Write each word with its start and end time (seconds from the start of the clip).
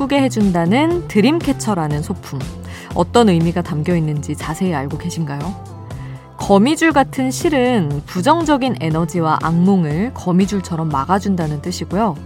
좋은 0.00 0.06
꿈을 0.06 0.08
꾸게 0.08 0.22
해준다는 0.22 1.06
드림캐쳐라는 1.08 2.02
소품. 2.02 2.38
어떤 2.94 3.28
의미가 3.28 3.60
담겨 3.62 3.94
있는지 3.94 4.34
자세히 4.34 4.74
알고 4.74 4.96
계신가요? 4.96 5.40
거미줄 6.38 6.92
같은 6.92 7.30
실은 7.30 8.02
부정적인 8.06 8.76
에너지와 8.80 9.40
악몽을 9.42 10.12
거미줄처럼 10.14 10.88
막아준다는 10.88 11.60
뜻이고요. 11.60 12.16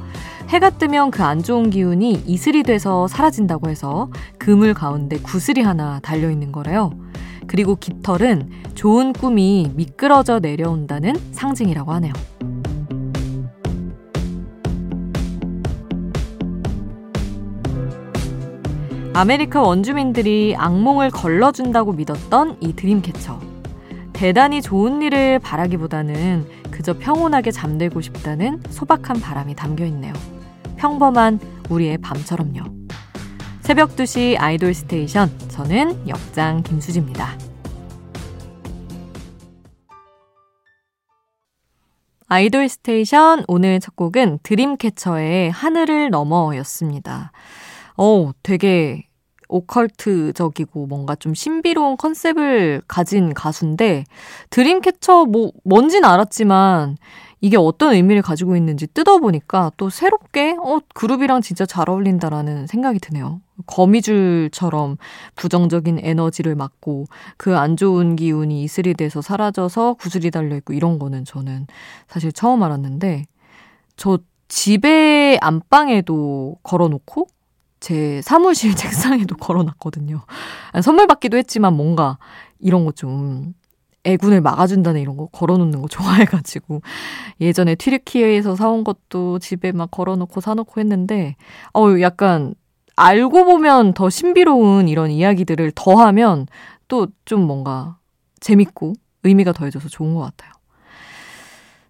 해가 0.51 0.71
뜨면 0.71 1.11
그 1.11 1.23
안 1.23 1.43
좋은 1.43 1.71
기운이 1.71 2.23
이슬이 2.27 2.63
돼서 2.63 3.09
사라진다고 3.09 3.69
해서 3.69 4.09
그물 4.39 4.73
가운데 4.73 5.19
구슬이 5.19 5.61
하나 5.63 5.99
달려 6.01 6.31
있는 6.31 6.53
거래요. 6.53 6.93
그리고 7.49 7.75
깃털은 7.75 8.51
좋은 8.75 9.13
꿈이 9.13 9.73
미끄러져 9.75 10.39
내려온다는 10.39 11.17
상징이라고 11.33 11.93
하네요. 11.95 12.13
아메리카 19.17 19.63
원주민들이 19.63 20.57
악몽을 20.59 21.11
걸러준다고 21.11 21.93
믿었던 21.93 22.57
이 22.61 22.73
드림캐쳐. 22.73 23.39
대단히 24.13 24.61
좋은 24.61 25.03
일을 25.03 25.39
바라기보다는 25.39 26.45
그저 26.73 26.99
평온하게 26.99 27.53
잠들고 27.53 28.01
싶다는 28.01 28.61
소박한 28.71 29.21
바람이 29.21 29.55
담겨 29.55 29.85
있네요. 29.87 30.13
평범한 30.75 31.39
우리의 31.71 31.99
밤처럼요. 31.99 32.65
새벽 33.61 33.95
2시 33.95 34.35
아이돌 34.37 34.75
스테이션. 34.75 35.31
저는 35.47 36.09
역장 36.09 36.65
김수지입니다. 36.65 37.39
아이돌 42.27 42.69
스테이션 42.69 43.45
오늘 43.47 43.79
첫 43.79 43.95
곡은 43.95 44.41
드림캐쳐의 44.43 45.53
하늘을 45.53 46.11
넘어 46.11 46.57
였습니다. 46.57 47.31
어, 47.97 48.33
되게 48.43 49.07
오컬트적이고 49.49 50.87
뭔가 50.87 51.15
좀 51.15 51.35
신비로운 51.35 51.97
컨셉을 51.97 52.83
가진 52.89 53.35
가수인데 53.35 54.05
드림캐쳐 54.51 55.27
뭐 55.27 55.53
뭔진 55.65 56.05
알았지만 56.05 56.97
이게 57.41 57.59
어떤 57.59 57.93
의미를 57.93 58.23
가지고 58.23 58.57
있는지 58.57 58.87
뜯어보니까 58.87 59.71
또 59.77 59.91
새롭게 59.91 60.57
어 60.59 60.79
그룹이랑 60.95 61.43
진짜 61.43 61.67
잘 61.67 61.91
어울린다라는 61.91 62.67
생각이 62.67 62.99
드네요. 63.01 63.43
거미줄처럼 63.67 64.97
부정적인 65.37 66.01
에너지를 66.03 66.55
막고 66.55 67.05
그 67.37 67.55
안 67.55 67.77
좋은 67.77 68.17
기운이 68.17 68.63
이슬이 68.63 68.95
돼서 68.95 69.21
사라져서 69.21 69.95
구슬이 69.95 70.31
달려 70.31 70.57
있고 70.57 70.73
이런 70.73 70.99
거는 70.99 71.27
저는 71.27 71.67
사실 72.09 72.33
처음 72.33 72.63
알았는데 72.63 73.27
저 73.97 74.19
집에 74.49 75.39
안방에도 75.43 76.57
걸어놓고 76.63 77.27
제 77.85 78.23
사무실 78.23 78.75
책상에도 78.77 79.37
걸어놨거든요. 79.37 80.23
선물 80.83 81.07
받기도 81.07 81.37
했지만 81.37 81.75
뭔가 81.75 82.17
이런 82.59 82.87
거좀 82.87 83.53
애군을 84.05 84.41
막아준다는 84.41 85.03
이런 85.03 85.19
거 85.19 85.27
걸어놓는 85.27 85.83
거 85.83 85.89
좋아해가지고 85.89 86.81
예전에 87.43 87.75
튀르키예에서 87.75 88.57
사온 88.57 88.85
것도 88.85 89.39
집에 89.39 89.73
막 89.73 89.91
걸어놓고 89.91 90.41
사놓고 90.41 90.81
했는데 90.81 91.37
어 91.75 92.01
약간 92.01 92.55
알고 92.97 93.45
보면 93.45 93.93
더 93.93 94.09
신비로운 94.09 94.89
이런 94.89 95.11
이야기들을 95.11 95.73
더하면 95.75 96.47
또 96.89 97.09
좀 97.27 97.47
뭔가 97.47 97.99
재밌고 98.41 98.95
의미가 99.25 99.53
더해져서 99.53 99.91
좋은 99.91 100.15
것 100.15 100.21
같아요. 100.21 100.53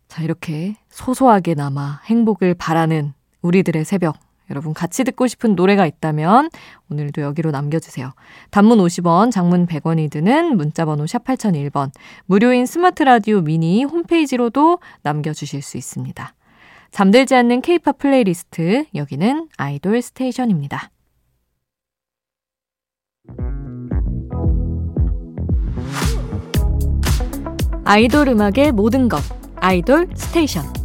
자, 0.09 0.23
이렇게 0.23 0.77
소소하게나마 0.91 2.01
행복을 2.07 2.55
바라는 2.55 3.13
우리들의 3.43 3.85
새벽. 3.85 4.24
여러분 4.51 4.75
같이 4.75 5.05
듣고 5.05 5.27
싶은 5.27 5.55
노래가 5.55 5.87
있다면 5.87 6.51
오늘도 6.91 7.23
여기로 7.23 7.51
남겨주세요. 7.51 8.13
단문 8.51 8.79
50원, 8.79 9.31
장문 9.31 9.67
100원이 9.67 10.11
드는 10.11 10.57
문자번호 10.57 11.07
샵 11.07 11.25
8001번, 11.25 11.91
무료인 12.27 12.67
스마트 12.67 13.03
라디오 13.03 13.41
미니 13.41 13.85
홈페이지로도 13.85 14.79
남겨주실 15.03 15.63
수 15.63 15.77
있습니다. 15.77 16.35
잠들지 16.91 17.35
않는 17.35 17.61
케이팝 17.63 17.99
플레이리스트, 17.99 18.85
여기는 18.95 19.49
아이돌 19.57 20.01
스테이션입니다. 20.01 20.91
아이돌 27.87 28.29
음악의 28.29 28.73
모든 28.73 29.09
것, 29.09 29.21
아이돌 29.57 30.09
스테이션. 30.15 30.84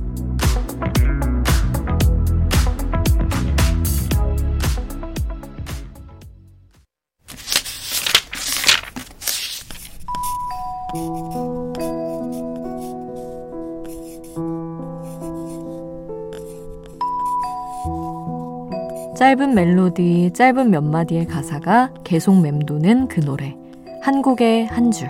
짧은 19.20 19.54
멜로디, 19.54 20.32
짧은 20.34 20.70
몇 20.70 20.82
마디의 20.82 21.28
가사가 21.28 21.94
계속 22.06 22.40
맴도는 22.40 23.10
그 23.10 23.20
노래. 23.20 23.58
한 24.02 24.22
곡의 24.22 24.68
한 24.68 24.92
줄. 24.92 25.10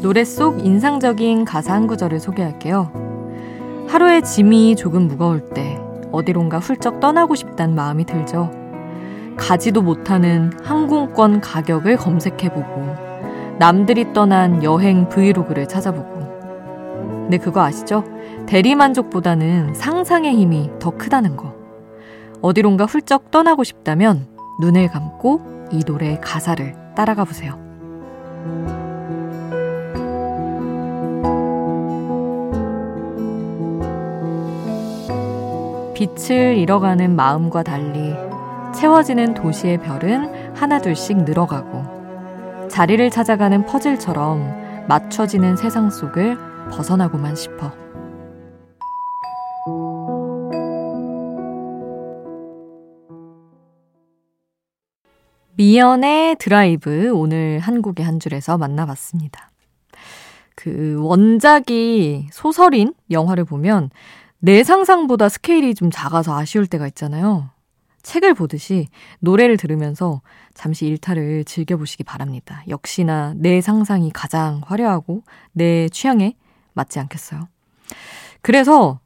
노래 0.00 0.22
속 0.22 0.64
인상적인 0.64 1.44
가사 1.44 1.74
한 1.74 1.88
구절을 1.88 2.20
소개할게요. 2.20 2.92
하루의 3.88 4.22
짐이 4.22 4.76
조금 4.76 5.08
무거울 5.08 5.50
때 5.50 5.76
어디론가 6.12 6.60
훌쩍 6.60 7.00
떠나고 7.00 7.34
싶단 7.34 7.74
마음이 7.74 8.04
들죠. 8.04 8.52
가지도 9.36 9.82
못하는 9.82 10.52
항공권 10.62 11.40
가격을 11.40 11.96
검색해보고 11.96 12.97
남들이 13.58 14.12
떠난 14.12 14.62
여행 14.62 15.08
브이로그를 15.08 15.66
찾아보고. 15.66 16.18
근데 17.22 17.38
그거 17.38 17.60
아시죠? 17.60 18.04
대리만족보다는 18.46 19.74
상상의 19.74 20.36
힘이 20.36 20.70
더 20.78 20.90
크다는 20.90 21.36
거. 21.36 21.52
어디론가 22.40 22.84
훌쩍 22.84 23.32
떠나고 23.32 23.64
싶다면 23.64 24.28
눈을 24.60 24.88
감고 24.88 25.68
이 25.72 25.82
노래의 25.84 26.20
가사를 26.20 26.74
따라가 26.94 27.24
보세요. 27.24 27.58
빛을 35.94 36.56
잃어가는 36.56 37.16
마음과 37.16 37.64
달리 37.64 38.14
채워지는 38.72 39.34
도시의 39.34 39.78
별은 39.78 40.54
하나둘씩 40.54 41.24
늘어가고 41.24 41.97
자리를 42.68 43.10
찾아가는 43.10 43.64
퍼즐처럼 43.66 44.86
맞춰지는 44.88 45.56
세상 45.56 45.90
속을 45.90 46.36
벗어나고만 46.70 47.34
싶어. 47.34 47.72
미연의 55.56 56.36
드라이브 56.36 57.10
오늘 57.12 57.58
한국의 57.58 58.06
한 58.06 58.20
줄에서 58.20 58.58
만나봤습니다. 58.58 59.50
그 60.54 60.96
원작이 61.00 62.28
소설인 62.30 62.94
영화를 63.10 63.44
보면 63.44 63.90
내 64.38 64.62
상상보다 64.62 65.28
스케일이 65.28 65.74
좀 65.74 65.90
작아서 65.90 66.38
아쉬울 66.38 66.68
때가 66.68 66.86
있잖아요. 66.88 67.50
책을 68.08 68.32
보듯이 68.32 68.88
노래를 69.20 69.58
들으면서 69.58 70.22
잠시 70.54 70.86
일탈을 70.86 71.44
즐겨보시기 71.44 72.04
바랍니다. 72.04 72.62
역시나 72.66 73.34
내 73.36 73.60
상상이 73.60 74.10
가장 74.14 74.62
화려하고 74.64 75.22
내 75.52 75.90
취향에 75.90 76.34
맞지 76.72 76.98
않겠어요? 77.00 77.48
그래서 78.40 79.00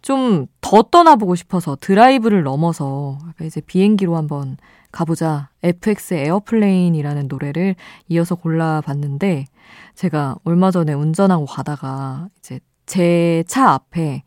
좀 0.00 0.46
더 0.62 0.82
떠나보고 0.82 1.36
싶어서 1.36 1.76
드라이브를 1.80 2.42
넘어서 2.42 3.18
이제 3.40 3.60
비행기로 3.60 4.16
한번 4.16 4.56
가보자. 4.90 5.50
FX 5.62 6.14
Airplane이라는 6.14 7.28
노래를 7.28 7.76
이어서 8.08 8.34
골라봤는데 8.34 9.44
제가 9.94 10.36
얼마 10.44 10.72
전에 10.72 10.92
운전하고 10.92 11.46
가다가 11.46 12.28
이제 12.38 12.58
제 12.86 13.44
차 13.46 13.70
앞에 13.74 14.24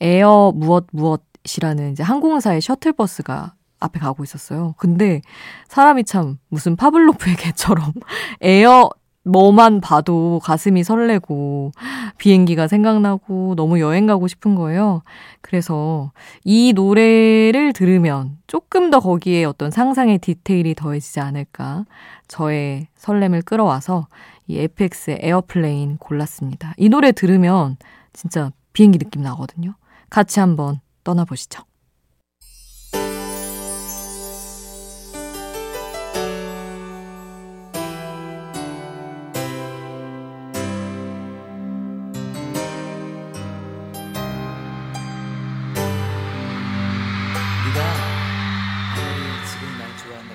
에어 0.00 0.52
무엇 0.54 0.86
무엇이라는 0.92 1.90
이제 1.92 2.02
항공사의 2.04 2.60
셔틀버스가 2.60 3.54
앞에 3.80 3.98
가고 3.98 4.22
있었어요. 4.22 4.74
근데 4.76 5.22
사람이 5.68 6.04
참 6.04 6.38
무슨 6.48 6.76
파블로프의 6.76 7.36
개처럼 7.36 7.92
에어 8.40 8.90
뭐만 9.22 9.80
봐도 9.80 10.40
가슴이 10.42 10.82
설레고 10.82 11.72
비행기가 12.18 12.68
생각나고 12.68 13.54
너무 13.54 13.78
여행 13.80 14.06
가고 14.06 14.28
싶은 14.28 14.54
거예요. 14.54 15.02
그래서 15.42 16.12
이 16.44 16.72
노래를 16.74 17.72
들으면 17.74 18.38
조금 18.46 18.90
더 18.90 19.00
거기에 19.00 19.44
어떤 19.44 19.70
상상의 19.70 20.18
디테일이 20.18 20.74
더해지지 20.74 21.20
않을까. 21.20 21.84
저의 22.28 22.88
설렘을 22.96 23.42
끌어와서 23.42 24.06
이 24.46 24.58
FX의 24.58 25.18
Airplane 25.20 25.98
골랐습니다. 25.98 26.74
이 26.76 26.88
노래 26.88 27.12
들으면 27.12 27.76
진짜 28.12 28.50
비행기 28.72 28.98
느낌 28.98 29.22
나거든요. 29.22 29.74
같이 30.08 30.40
한번 30.40 30.80
떠나보시죠. 31.04 31.62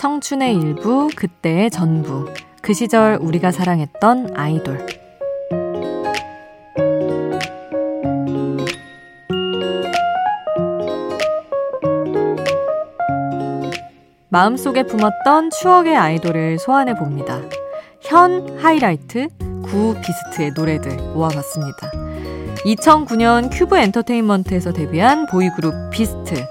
청춘의 0.00 0.56
일부, 0.56 1.10
그때의 1.14 1.70
전부. 1.70 2.24
그 2.62 2.72
시절 2.72 3.18
우리가 3.20 3.50
사랑했던 3.50 4.34
아이돌. 4.34 4.86
마음속에 14.30 14.84
품었던 14.84 15.50
추억의 15.50 15.94
아이돌을 15.94 16.58
소환해 16.58 16.94
봅니다. 16.94 17.38
현 18.00 18.58
하이라이트, 18.58 19.28
구 19.62 19.94
비스트의 20.00 20.52
노래들 20.56 20.96
모아봤습니다. 21.12 21.90
2009년 22.64 23.50
큐브 23.52 23.76
엔터테인먼트에서 23.76 24.72
데뷔한 24.72 25.26
보이그룹 25.26 25.90
비스트. 25.90 26.42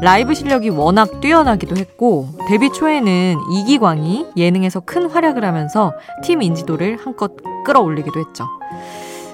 라이브 0.00 0.32
실력이 0.32 0.68
워낙 0.68 1.20
뛰어나기도 1.20 1.76
했고 1.76 2.28
데뷔 2.48 2.72
초에는 2.72 3.36
이기광이 3.50 4.26
예능에서 4.36 4.80
큰 4.80 5.10
활약을 5.10 5.44
하면서 5.44 5.92
팀 6.22 6.40
인지도를 6.40 6.98
한껏 7.04 7.32
끌어올리기도 7.64 8.20
했죠. 8.20 8.46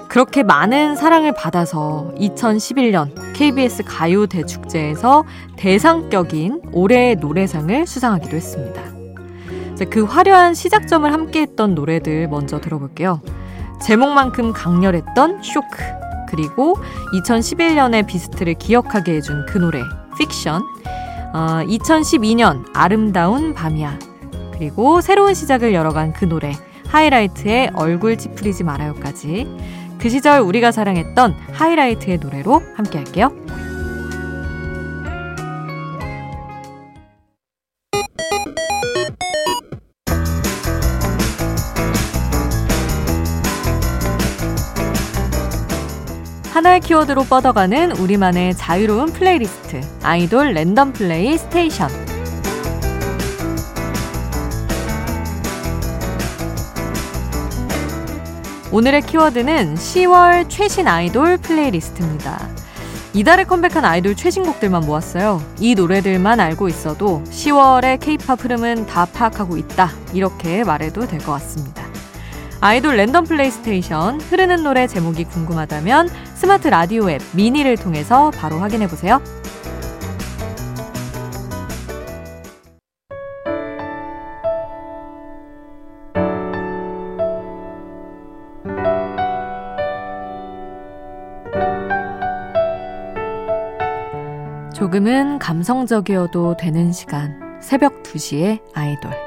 그렇게 0.07 0.41
많은 0.41 0.95
사랑을 0.95 1.33
받아서 1.33 2.11
2011년 2.17 3.11
KBS 3.33 3.83
가요 3.83 4.25
대축제에서 4.25 5.23
대상격인 5.55 6.61
올해의 6.71 7.17
노래상을 7.17 7.85
수상하기도 7.85 8.35
했습니다. 8.35 8.81
그 9.89 10.03
화려한 10.03 10.53
시작점을 10.53 11.11
함께했던 11.11 11.75
노래들 11.75 12.27
먼저 12.29 12.59
들어볼게요. 12.59 13.21
제목만큼 13.83 14.53
강렬했던 14.53 15.43
쇼크 15.43 15.83
그리고 16.29 16.75
2011년의 17.13 18.07
비스트를 18.07 18.55
기억하게 18.55 19.17
해준 19.17 19.45
그 19.47 19.57
노래 19.57 19.81
픽션, 20.17 20.61
어, 21.33 21.61
2012년 21.67 22.65
아름다운 22.73 23.53
밤이야, 23.53 23.99
그리고 24.53 25.01
새로운 25.01 25.33
시작을 25.33 25.73
열어간 25.73 26.13
그 26.13 26.25
노래 26.25 26.53
하이라이트의 26.87 27.71
얼굴 27.73 28.17
찌푸리지 28.17 28.63
말아요까지. 28.63 29.47
그 29.97 30.09
시절 30.09 30.39
우리가 30.39 30.71
사랑했던 30.71 31.35
하이라이트의 31.53 32.19
노래로 32.19 32.61
함께 32.75 32.99
할게요. 32.99 33.31
하나의 46.55 46.79
키워드로 46.79 47.25
뻗어가는 47.25 47.91
우리만의 47.91 48.55
자유로운 48.55 49.11
플레이리스트 49.11 49.81
아이돌 50.01 50.53
랜덤 50.53 50.93
플레이 50.93 51.37
스테이션 51.37 51.89
오늘의 58.71 59.01
키워드는 59.01 59.75
10월 59.75 60.45
최신 60.47 60.87
아이돌 60.87 61.37
playlist입니다. 61.39 62.47
이달에 63.13 63.43
컴백한 63.43 63.83
아이돌 63.83 64.15
최신곡들만 64.15 64.85
모았어요. 64.85 65.41
이 65.59 65.75
노래들만 65.75 66.39
알고 66.39 66.69
있어도 66.69 67.21
10월의 67.25 67.99
케이팝 67.99 68.45
흐름은 68.45 68.85
다 68.85 69.05
파악하고 69.05 69.57
있다. 69.57 69.91
이렇게 70.13 70.63
말해도 70.63 71.05
될 71.05 71.19
것 71.19 71.33
같습니다. 71.33 71.83
아이돌 72.61 72.95
랜덤 72.95 73.25
플레이스테이션 73.25 74.21
흐르는 74.21 74.63
노래 74.63 74.87
제목이 74.87 75.25
궁금하다면 75.25 76.09
스마트 76.45 76.67
라디오 76.67 77.09
앱 77.09 77.23
미니를 77.35 77.75
통해서 77.75 78.29
바로 78.29 78.59
확인해 78.59 78.87
보세요. 78.87 79.19
조금은 94.75 95.39
감성적이어도 95.39 96.57
되는 96.57 96.91
시간 96.91 97.59
새벽 97.59 98.03
2시에 98.03 98.61
아이돌 98.75 99.24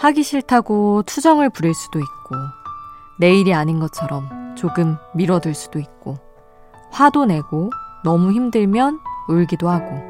하기 0.00 0.22
싫다고 0.22 1.02
투정을 1.04 1.50
부릴 1.50 1.74
수도 1.74 1.98
있고, 1.98 2.34
내일이 3.18 3.52
아닌 3.52 3.80
것처럼 3.80 4.54
조금 4.56 4.96
미뤄둘 5.14 5.54
수도 5.54 5.78
있고, 5.78 6.16
화도 6.90 7.26
내고 7.26 7.68
너무 8.02 8.32
힘들면 8.32 8.98
울기도 9.28 9.68
하고, 9.68 10.00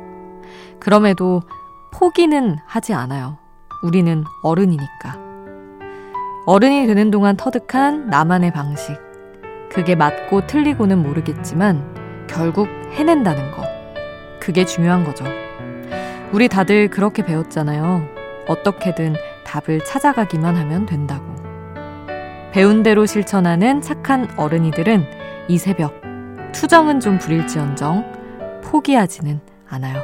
그럼에도 0.78 1.42
포기는 1.90 2.56
하지 2.66 2.94
않아요. 2.94 3.38
우리는 3.82 4.23
어른이니까. 4.44 5.18
어른이 6.47 6.87
되는 6.87 7.11
동안 7.11 7.37
터득한 7.37 8.06
나만의 8.11 8.52
방식. 8.52 8.97
그게 9.73 9.97
맞고 9.97 10.47
틀리고는 10.47 11.02
모르겠지만 11.02 12.26
결국 12.28 12.68
해낸다는 12.92 13.50
거. 13.50 13.64
그게 14.38 14.64
중요한 14.64 15.02
거죠. 15.02 15.25
우리 16.32 16.47
다들 16.49 16.90
그렇게 16.90 17.25
배웠잖아요. 17.25 18.06
어떻게든 18.47 19.16
답을 19.50 19.85
찾아가기만 19.85 20.57
하면 20.57 20.87
된다고. 20.87 21.25
배운 22.52 22.85
대로 22.85 23.04
실천하는 23.04 23.80
착한 23.80 24.28
어른이들은 24.37 25.04
이 25.49 25.59
새벽 25.59 26.00
투정은 26.52 27.00
좀 27.00 27.19
부릴지언정 27.19 28.61
포기하지는 28.62 29.40
않아요. 29.69 30.02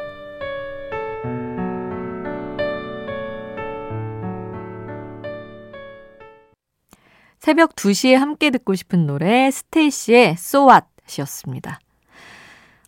새벽 7.38 7.76
2시에 7.76 8.14
함께 8.14 8.50
듣고 8.50 8.74
싶은 8.74 9.06
노래 9.06 9.48
스테이시의 9.52 10.30
So 10.32 10.68
What이었습니다. 10.68 11.78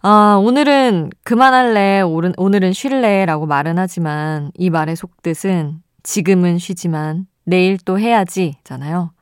아, 0.02 0.40
오늘은 0.42 1.10
그만할래, 1.22 2.00
오늘은 2.00 2.72
쉴래 2.72 3.26
라고 3.26 3.46
말은 3.46 3.78
하지만 3.78 4.50
이 4.54 4.70
말의 4.70 4.96
속뜻은 4.96 5.82
지금은 6.08 6.56
쉬지만 6.56 7.26
내일 7.44 7.76
또 7.76 7.98
해야지 8.00 8.56
잖아요. 8.64 9.12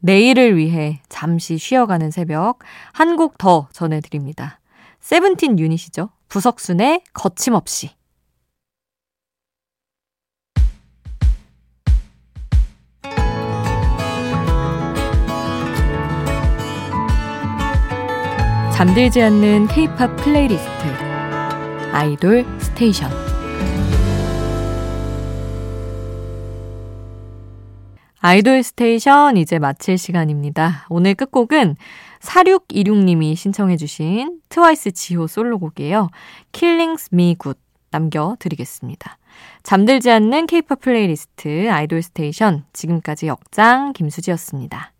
내일을 0.00 0.56
위해 0.56 1.02
잠시 1.10 1.58
쉬어가는 1.58 2.10
새벽 2.10 2.60
한 2.94 3.16
곡 3.16 3.36
더 3.36 3.68
전해드립니다. 3.72 4.58
세븐틴 5.00 5.58
유닛이죠. 5.58 6.08
부석순의 6.28 7.02
거침없이. 7.12 7.90
잠들지 18.74 19.20
않는 19.22 19.66
K-팝 19.68 20.16
playlist 20.16 20.70
아이돌 21.92 22.46
스테이션 22.58 23.31
아이돌 28.24 28.62
스테이션 28.62 29.36
이제 29.36 29.58
마칠 29.58 29.98
시간입니다. 29.98 30.86
오늘 30.88 31.16
끝곡은 31.16 31.74
4626님이 32.20 33.34
신청해주신 33.34 34.42
트와이스 34.48 34.92
지호 34.92 35.26
솔로곡이에요. 35.26 36.08
Killin' 36.52 37.08
Me 37.12 37.34
Good 37.36 37.58
남겨드리겠습니다. 37.90 39.18
잠들지 39.64 40.12
않는 40.12 40.46
케이팝 40.46 40.80
플레이리스트 40.80 41.68
아이돌 41.68 42.00
스테이션 42.00 42.64
지금까지 42.72 43.26
역장 43.26 43.92
김수지였습니다. 43.92 44.92